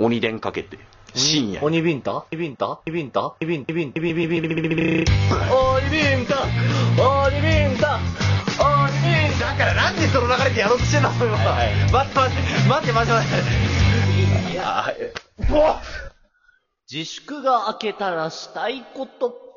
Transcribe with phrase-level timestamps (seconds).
[0.00, 0.78] 鬼電かけて。
[1.14, 1.62] 深夜。
[1.62, 2.80] 鬼ビンタ鬼ビンタ？
[2.86, 3.34] 鬼ビンタ？
[3.40, 3.72] 鬼ビンタ？
[3.72, 4.00] 鬼ビンタ？
[4.00, 4.54] 鬼ビンタ？
[4.56, 6.24] 鬼ビンタ？
[6.24, 6.38] 鬼ビンタ
[7.00, 7.98] 鬼ビンタ
[8.60, 11.26] 鬼ビンタだからなんでその流れでやろうとしてんの今。
[11.26, 13.30] 待って待って、待って待って待っ
[14.48, 14.52] て。
[14.52, 14.94] いや、
[16.90, 19.49] 自粛が明けたらしたいこと。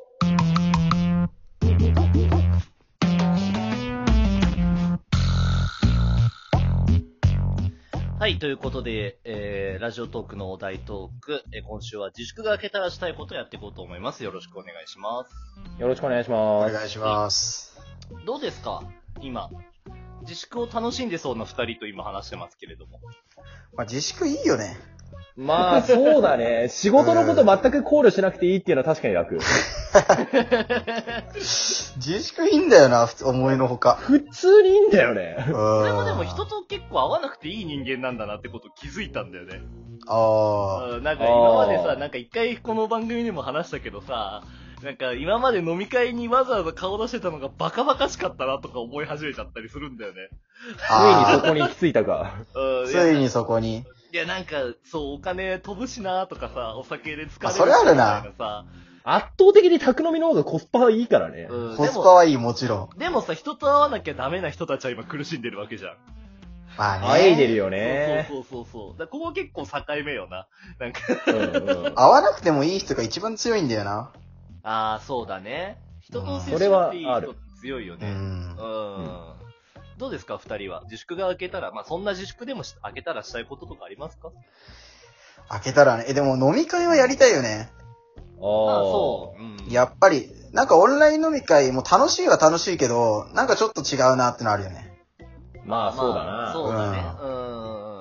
[8.24, 14.24] はい、ということで、えー、ラジオトークのお題トーク、えー今週は自粛が明けたらしたいことをやっていこうと思います。
[14.24, 15.78] よろしくお願いします。
[15.78, 16.72] よろしくお願いしおます。
[16.72, 17.78] 願いします。
[18.24, 18.82] どうですか？
[19.20, 19.50] 今。
[20.24, 23.00] 自粛を楽しんでそうな二人と今話してますけれども。
[23.76, 24.76] まあ、自粛いいよね。
[25.36, 26.68] まあ、そうだね。
[26.74, 29.38] 仕事のこと全く考慮しなくていいっていうのは確かに楽。
[31.96, 33.96] 自粛いいんだよな、普通思いのほか。
[33.96, 35.36] 普通にいいんだよね。
[35.48, 39.60] 俺もでも人と結構会わなくていい人間なんだなってこと気づいたんだよね。
[40.06, 44.44] あうんなんか今までさ、なんか一回この番組でも話したけどさ、
[44.82, 50.28] なんか今まで飲み会にわざわざ顔出してたのがバカバカしかったなとか思い始めちゃったりするんだよね。
[50.88, 51.26] あ。
[51.26, 52.34] ついにそこに行き着いたか。
[52.86, 53.84] ついにそこに。
[54.12, 58.64] いやなんか、そう、お金飛ぶしなとかさ、お酒で疲れるしあそれあるなさ、
[59.02, 61.48] 圧倒的に宅飲みの方がコスパはいいからね。
[61.50, 62.98] うん、コでも、スパはいい、もちろん。
[62.98, 65.96] でもさ、人と会わなきゃダメな人たちは今苦しんでるわけじゃん。
[66.78, 67.06] まあね。
[67.08, 68.26] あえいでるよね。
[68.30, 68.98] そうそうそうそう。
[68.98, 70.46] だここ結構境目よな。
[70.78, 74.10] なんか、うんうん 会わなくてもいい人が一番強いんだよな。
[74.64, 75.78] ああ、そうだね。
[76.00, 77.06] 人と接しなくていい
[77.60, 78.10] 強いようね。
[78.10, 78.50] うん。
[78.50, 78.56] ん。
[79.98, 80.82] どうですか、二人は？
[80.84, 84.30] 自粛が明けたら、まあそんな自粛でもし明けたらしたいこととかありますか？
[85.48, 86.06] 開けたらね。
[86.08, 87.70] え、でも飲み会はやりたいよね。
[88.36, 89.42] ああ、そう。
[89.42, 89.72] うん。
[89.72, 94.92] やっぱり、なんかオンライン飲み会も楽しいは楽しいけど、なんかちょっと違うなってのあるよね。
[95.64, 96.52] まあそうだな。
[96.52, 97.04] そうだね。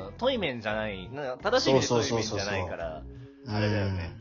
[0.08, 0.18] うん。
[0.18, 1.10] トイメンじゃない。
[1.10, 3.04] な正しい意味でトイメンじゃないから。
[3.48, 4.18] あれだよね。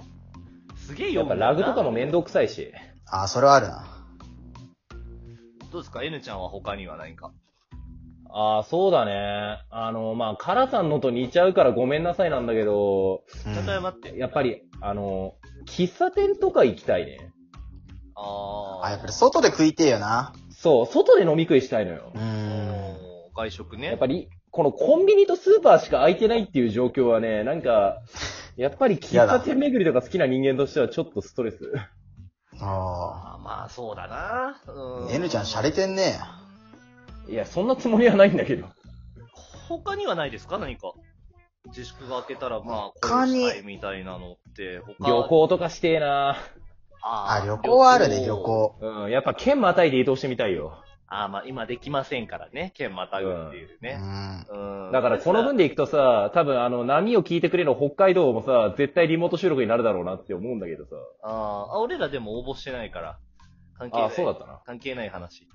[0.87, 2.63] すげえやっぱ読むんだよなラグとかもめんどくさいし。
[2.63, 2.73] うん。
[3.07, 3.87] あ、それはあるな。
[5.71, 7.33] どうですか ?N ちゃんは他には何か？
[8.35, 9.59] ああ、そうだね。
[9.71, 14.19] あの、まあ、カラさんのと似ちゃうからごめんなさいなんだけど、うんちょっと待って。
[14.19, 15.35] やっぱり、あの、
[15.67, 17.31] 喫茶店とか行きたいね。
[18.15, 18.87] あー。
[18.87, 20.33] あ、やっぱり外で食いてえよな。
[20.51, 22.19] そう、外で飲み食いしたいのよう。
[22.19, 22.25] おん。
[22.25, 23.89] ー外食ね。
[23.89, 27.99] やっぱり、このコンビニとスーパーしか空いてないっていう状況はね、なんか、
[28.57, 31.73] やっぱり喫茶店巡りとか好きな人間としてはちょっとストレス。
[32.61, 34.61] ああまあ、そうだな。
[34.67, 35.11] うあ。
[35.11, 35.11] ん。
[35.11, 36.19] N ちゃん洒落てんね。
[37.29, 38.67] いや、そんなつもりはないんだけど。
[39.69, 40.59] 他にはないですか？
[40.59, 40.93] 何か。
[41.67, 46.37] 自粛が明けたら、まあ、他にこうしたいみたいなのって、他旅行とかしてえな
[47.01, 48.37] ああ、旅行はあるね、旅。
[48.37, 48.77] 行。
[48.81, 50.83] うん、やっぱ県またいで移動してみたいよ。
[51.15, 52.73] ああ、まあ、今できませんからね。
[52.75, 53.97] 県またぐっていううね。
[53.97, 54.47] ん。
[54.49, 54.93] うん。
[54.93, 60.91] だからこの分で行くとさ、多分あの、波を聞いてくれる北海道もさ、絶対リモート収録になるだろうなって思うんだけどさ。
[61.23, 61.33] あー
[61.75, 63.19] あ、俺らでも応募してないから。
[63.79, 64.07] 関係ない。
[64.07, 64.61] あ、そうだったな。
[64.65, 65.47] 関係ない話。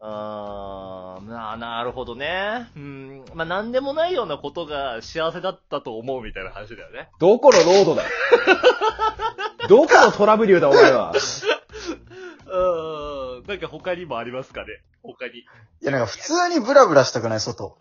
[0.00, 2.68] あー、ななるほどね。
[2.76, 3.24] うん。
[3.34, 7.08] まあ、なんでもないようなことが幸せだったと思うみたいな話だよね。
[7.18, 8.02] どこのロードだ？
[9.68, 11.12] どこのトラブリューだお前は？
[12.50, 13.07] うん。
[13.48, 14.68] なんか他にもありますかね？
[15.02, 15.38] 他に。
[15.38, 15.44] い
[15.80, 17.78] や、なんか普通にブラブラしたくない、外。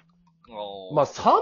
[0.95, 1.33] まあ散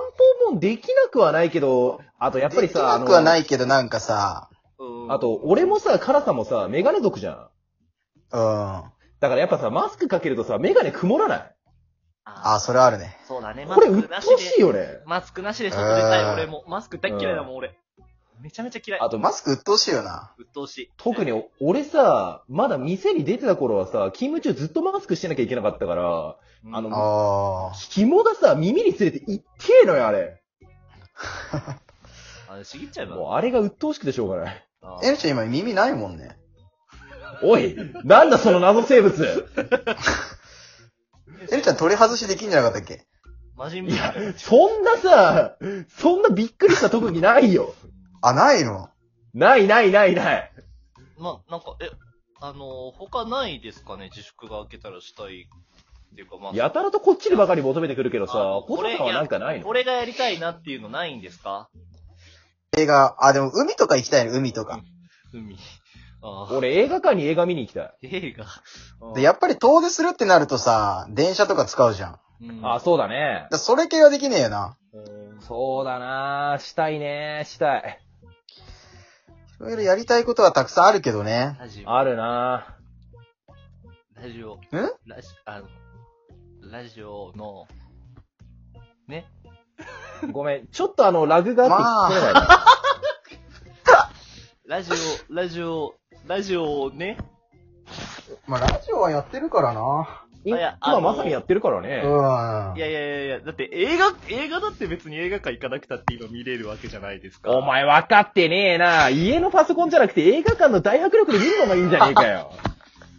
[0.47, 4.49] 歩もできなくはないけど、あとやっぱりさ、できなくはなあいけど、なんかさ、
[4.79, 7.49] うん、のあと、俺もさ、カラさんもさ、メガネ族じゃん。
[8.33, 8.83] うん。
[9.19, 11.55] だからやっぱさ、マスクかけるとさ、メガネ曇らない？
[12.25, 13.15] あ、それはあるね。
[13.27, 13.67] そうだね。
[13.67, 14.37] これ、マうっとうスクなしで。
[14.37, 14.87] しいよね。
[15.05, 16.63] マスクなしで外出たい、うん俺も。
[16.67, 17.77] マスク大っ嫌いだもん、俺。
[18.41, 18.99] めちゃめちゃ嫌い。
[18.99, 20.33] あと、マスク鬱陶しいよな。
[20.37, 20.91] 鬱陶しい。
[20.97, 26.35] 特に、俺さ、まだ店に出てた頃はさ、勤務中ずっとマスクしてなきゃいけなかったから、
[26.65, 27.71] うんあの。
[27.89, 29.45] 紐がさ、耳につれていって
[29.83, 30.41] えのよ、あれ。
[32.47, 33.15] あれ、ちぎっちゃえば。
[33.15, 34.67] もうあれが鬱陶しくてしょうがない。
[34.81, 36.37] あ N ちゃん今耳ないもんね。
[37.41, 39.47] おいなんだその謎生物
[41.51, 43.05] N ちゃん取り外しできんじゃなかったっけ？
[43.55, 45.57] 魔人ブいや、そんなさ、
[45.97, 47.73] そんなびっくりした特技ないよ。
[48.27, 48.89] あ、ないの？
[49.33, 50.51] ないないないない。
[51.17, 51.89] まあ、なんか、え、
[52.41, 54.09] あのー他ないですかね？
[54.09, 55.47] 自粛が明けたらしたい。
[56.13, 59.67] っていうか、まあ、やたらとこっちにばかり求めてくるけどさあの、ホトさんはなんかないの？
[59.67, 61.69] 俺がやりたいなっていうのないんですか？
[62.77, 64.81] 映画、あ、でも海とか行きたいね、海とか。
[65.33, 65.57] 海。
[66.21, 67.93] あー俺映画館に映画見に行きたい。
[68.03, 68.45] 映画？
[69.13, 72.11] で、やっぱり遠出するってなるとさ、電車とか使うじゃん。
[72.13, 73.47] だかうんあ、そうだね。
[73.51, 74.77] らそれ系はできねえよな。
[75.41, 77.99] そうだなしたいねしたい。
[79.59, 81.55] いろいろやりたいことはたくさんあるけどね。
[81.59, 81.91] ラジオ。
[81.97, 82.75] あるな
[84.15, 84.55] ラジオ。
[84.55, 84.59] ん
[85.05, 85.67] ラジ、あの、
[86.71, 87.67] ラジオの、
[89.07, 89.25] ね？
[90.31, 90.67] ごめん。
[90.67, 92.47] ちょっとあの、ラグがあって聞こえない。
[94.65, 94.91] ラジ
[95.29, 97.17] オ、ラジオ、ラジオね？
[98.47, 100.24] まあ、ラジオはやってるからな。
[100.45, 102.01] 今いや今まさにやってるからね。
[102.05, 102.77] うん。
[102.77, 107.51] いやいやいやいや、だって映画、映画だって別に映画館行かなくたって今見れるわけじゃないですか。
[107.51, 109.09] お前分かってねえな。
[109.09, 112.51] 家のパソコンじゃなくて映画館の大迫力で見るのがいいんじゃねえかよ。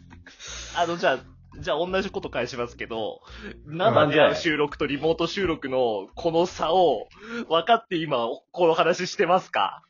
[0.78, 1.18] あの、じゃあ、
[1.58, 3.22] じゃあ同じこと返しますけど、
[3.66, 7.08] な生で収録とリモート収録のこの差を
[7.48, 9.82] 分かって今、この話してますか？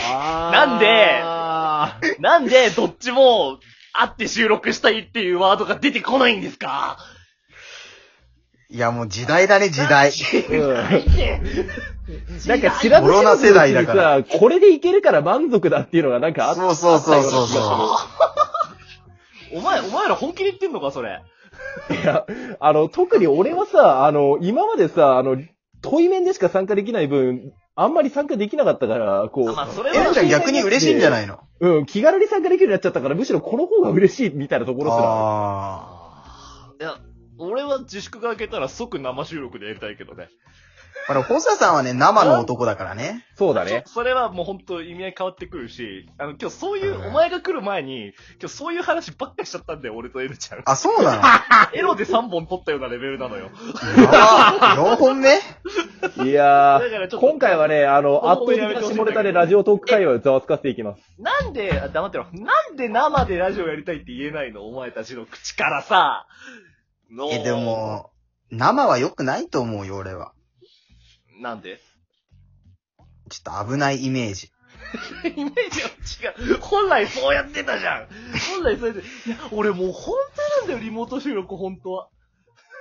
[0.00, 3.58] あなんであなんでどっちも
[4.00, 6.98] 会って収録したいっていうワードが出てこないんですか？
[8.70, 10.10] いや、もう時代だね、時代。
[10.50, 10.74] うん。
[12.46, 17.98] なんか知らコロナ世代だからさ、これでいけるから満足だっていうのがなんかあったそうそうそうそうそ
[19.54, 19.58] う。
[19.58, 21.22] お前、お前ら本気で言ってんのか、それ。
[21.90, 22.26] いや、
[22.60, 25.38] あの、特に俺はさ、あの、今までさ、あの、
[25.82, 31.40] 対面でしか参加できない分、あんまり参加できなかったから、こう、まあ、それえなはちゃん逆に嬉しいんじゃないの？
[31.60, 35.04] うん、気軽に参加できるようになっちゃったから、むしろこの方が嬉しいみたいなところすら。
[35.04, 36.96] あいや、
[37.38, 40.28] 俺は自粛が明けたら即生収録でやりたいけどね。
[41.08, 41.12] あ。
[41.12, 43.24] ほら、ホサさんはね、生の男だからね。
[43.36, 43.84] そうだね。
[43.86, 50.62] それはもう本当意味合い変わってくるし、あの、今日そういう、うんお前が来る前に、今日そういう話ばっかしちゃったんだよ、俺とエルちゃん。
[50.64, 51.22] あ、そうなの？
[51.78, 53.50] エロで3本撮ったようなレベルなのよ。
[53.96, 55.38] やば4本目？
[56.24, 61.02] いやー、今回はね、あの、圧倒的な下ネタでラジオトーク会話をざわつかせていきます。
[61.18, 62.26] なんで、あ黙ってろ。
[62.32, 64.66] なんで生でラジオやりたいって言えないの？
[64.66, 66.26] お前たちの口からさ。
[67.10, 67.52] のえ、で。
[67.52, 68.10] も、
[68.50, 70.32] 生は良くないと思うよ、俺は。
[71.38, 71.80] なんで？
[73.30, 74.50] ちょっと危ないイメージ。
[75.36, 76.60] イメージは違う。
[76.60, 78.08] 本来そうやってたじゃん。
[78.54, 79.02] 本来そうやって。
[79.28, 82.08] いや、俺もう本当なんだよ、リモート収録、本当は。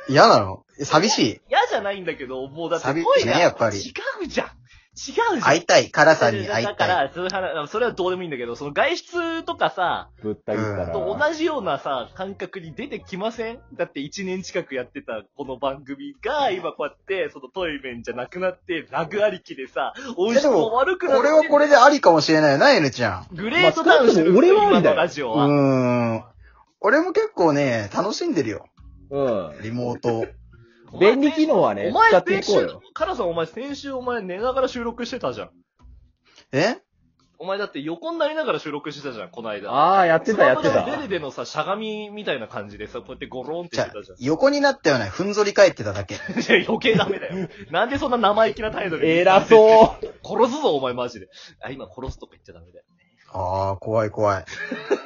[0.10, 0.66] 嫌なの？
[0.80, 1.42] え寂しい。
[1.50, 3.92] 嫌じゃないんだけど、もうだって寂しいねやっぱり違
[4.24, 4.57] うじゃん。
[4.98, 5.42] 違うじゃん。
[5.42, 5.92] 会いたい。
[5.92, 6.76] カラさんに会いたい。
[6.76, 10.88] だから、そういう話、それはどうでもいいんだけど、その外出とかさ、ぶった切ったら。
[10.92, 13.60] と同じようなさ、感覚に出てきません？
[13.74, 23.36] だって1年近くやってたこの番組が、今こうやって、そのトイメンじゃなくなって、ラグありきでさ、美味しくも悪くなってこれはこれでありかもしれないよな、N ちゃん。
[23.36, 25.48] グレートダウンしてるまあ俺はありだようのラジオは。
[25.48, 26.24] ーん。
[26.82, 28.68] 俺も結構ね、楽しんでるよ。
[29.12, 29.62] うん。
[29.62, 30.26] リモート。
[31.00, 35.50] 便利機能はねお前使っていこうよ、カラさんお前先週お前寝ながら収録してたじゃん。
[36.52, 36.78] え？
[37.40, 39.72] お前だって横になりながら収録してたじゃん、この間。
[39.72, 44.18] ああ、やってた、やってたデレデのさ、しゃがみみたいな感じでさ、こうやってゴロンってしてたじゃん。
[44.20, 46.16] 横になったような、ふんぞり返ってただけ。
[46.16, 46.18] い
[46.50, 47.48] や余計ダメだよ。
[47.70, 49.20] なんでそんな生意気な態度で。
[49.20, 50.06] 偉そう。
[50.26, 51.28] 殺すぞ、お前マジで。
[51.62, 52.86] あ、今殺すとか言っちゃダメだよ。
[53.34, 54.46] ああ、怖い怖い。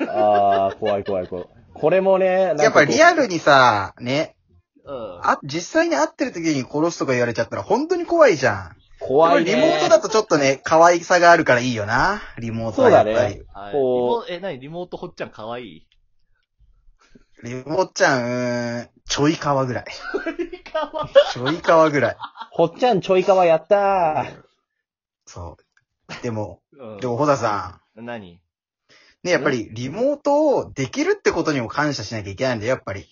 [0.08, 1.46] ああ、怖い怖い怖い。
[1.74, 4.38] これもね、やっぱリアルにさ、ね、
[4.84, 5.20] うん。
[5.24, 8.76] あ、実際に会ってる時に殺すとか言われちゃったら本当に怖いじゃん。
[9.00, 9.56] 怖いね。
[9.56, 12.22] リモートだとちょっとね、可愛さがあるからいいよな。
[12.38, 13.16] リモートはやっぱり。
[13.16, 15.64] そうだねはい、リこモえ、なにリモートほっちゃんかわい？
[15.64, 15.88] い
[17.44, 19.86] リモートちゃん、うーん、ちょいかわぐらい。
[21.34, 22.18] ちょいかわぐらい。
[22.52, 24.44] ほっちゃんちょいかわやったー。
[25.26, 26.24] そう。
[26.24, 28.34] でも、うんでも、ほださ何？
[28.34, 28.40] ん。
[29.24, 33.08] ね、やっぱり、リモートをできるってことにも感謝しなきゃいけないんだよ、やっぱり。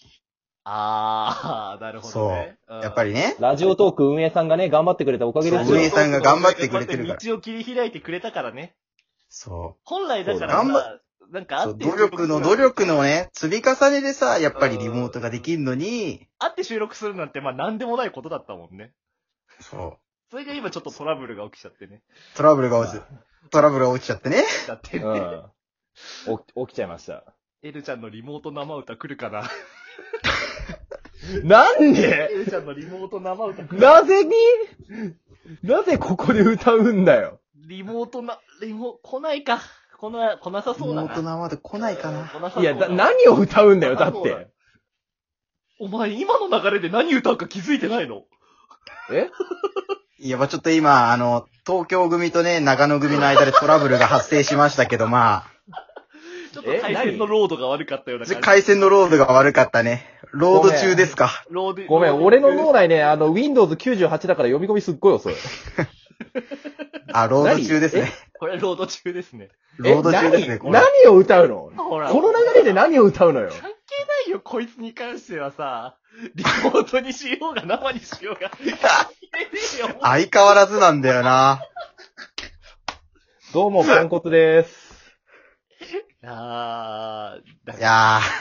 [0.72, 2.58] あー、なるほどね。
[2.68, 3.36] うんやっぱりね。
[3.40, 5.90] ラジオトーク運営さんがね、頑張ってくれたおかげですよ運営。
[5.90, 8.76] さんが頑張ってくれてるから道を切り開いてくれたからね。
[9.30, 11.00] そ本来だからそう頑張さ、
[11.32, 11.64] なんかう。
[11.64, 18.94] そう、あって努力の努力のね、積み重ねでさ、やっぱりリモートができるのに、会って収録するなんて、まあなんでもないことだったもんね。
[19.60, 19.98] そう。
[20.30, 22.04] それが今ちょっとトラブルが起きちゃってね。
[22.36, 23.02] トラブルが起き
[23.50, 24.44] トラブルが起きちゃってね。
[24.68, 26.38] だってね、うん。
[26.38, 27.24] 起き起きちゃいました。
[27.62, 29.50] エルちゃんのリモート生歌来るかな
[31.44, 32.30] なんで？
[32.32, 34.34] エルちゃんのリモート生歌なぜに？
[35.64, 37.40] なぜここで歌うんだよ？
[37.68, 39.60] リモートな、リモ、来ないか。
[39.98, 41.02] 来な、来なさリそうだな。
[41.04, 42.28] モート生で来ないかな。
[42.28, 44.48] 来なさそういや、だ何を歌うんだよ、だっそうだよて。
[45.80, 48.24] お前、今の流れで何歌うか気づいてないの？
[49.12, 49.30] え？
[50.22, 55.46] いや、まあちょっと今、あの、東京組とね、長野組の間でトラブルが発生しましたけど、ま
[56.54, 58.42] ちょっと回線のロードが悪かったようなあ、感じ。
[58.42, 60.06] 回線のロードが悪かったね。
[60.32, 61.30] ロード中ですか？
[61.50, 65.36] ロードごめん、俺の脳内ね、あの、Windows 98だから読み込みすっごい遅い。
[67.12, 68.12] あ、ロード中ですね。
[68.40, 69.50] これロード中ですね。
[69.78, 70.74] ロード中ですね、えこれ。
[70.74, 71.72] 何何を歌うの？
[71.76, 73.50] この流れで何を歌うのよ？
[73.50, 73.72] 関係な
[74.28, 75.96] いよ、こいつに関してはさ。
[76.36, 78.50] リモートにしようが生にしようが。
[78.50, 78.78] 関係ね
[79.78, 79.96] えよ。
[80.02, 81.62] 相変わらずなんだよな。
[83.54, 84.89] どうも、ポンコツです。
[86.24, 88.20] あー、だいや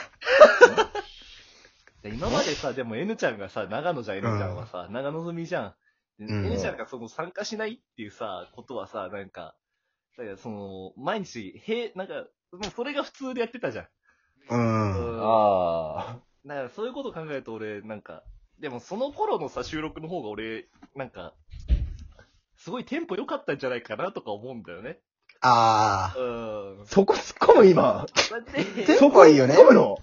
[2.03, 5.75] 今までさ、でも N ちゃんがさ、長野じゃん、N ちゃんはさ、長野住みじゃ
[6.19, 6.23] ん。
[6.23, 9.55] ん A ちゃんがその参加しないっていうさ、ことはさ、なんか、
[10.17, 13.87] だからその、毎日、へなんか、もうそれが普通でやってたじゃん。
[14.49, 15.15] うん。
[15.17, 18.23] うんあだからそういうことを考えると俺、なんか、
[18.59, 21.33] でもその頃のさ、収録の方が俺、なんか、
[22.57, 24.99] すごいテンポ良かったんじゃないかなとか思うんだよね。
[25.41, 26.85] あうんあ。。
[26.85, 28.05] そこ突っ込む今。
[28.31, 29.97] だって、テンポいいよね突っ込むの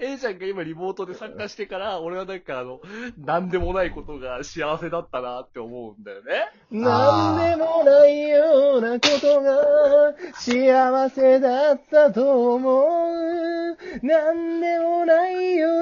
[0.00, 2.80] ？A ちゃんが今リモートで参加してから、俺はなんかあの、
[3.18, 6.50] なんでもないことが幸せだったなって思うんだよね。
[6.70, 13.76] なんでもないようなことが幸せだったと思う。
[14.02, 15.81] なんでもない夜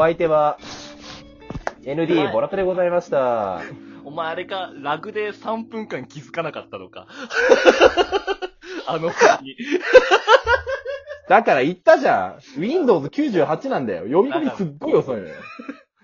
[0.00, 0.56] お相手は、
[1.84, 3.60] ND ボラトでございました。
[4.02, 7.06] お前あれか、ラグで3分間気づかなかったのか。
[8.88, 9.56] あの時に。
[11.28, 12.58] だから言ったじゃん。
[12.58, 14.04] Windows 98なんだよ。
[14.04, 15.34] 読み込みすっごい遅いのよ。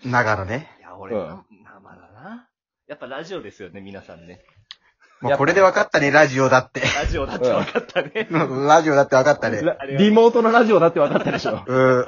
[0.04, 0.76] あ、ながらね。
[0.78, 1.42] いや、俺、うんなま
[1.78, 2.48] あまだな。
[2.86, 4.44] やっぱラジオですよね、皆さんね。
[5.22, 6.80] もうこれで分かったね、ラジオだって。
[6.80, 8.28] ラジオだって分かったね。
[8.30, 9.62] ラジオだって分かったね。
[9.62, 11.64] ラリモートのラジオだって分かったでしょ。
[11.66, 12.06] うん。